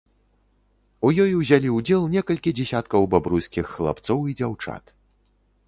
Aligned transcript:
У 1.09 1.11
ёй 1.25 1.31
узялі 1.41 1.69
ўдзел 1.75 2.07
некалькі 2.15 2.55
дзесяткаў 2.61 3.07
бабруйскіх 3.13 3.65
хлапцоў 3.77 4.19
і 4.33 4.37
дзяўчат. 4.43 4.95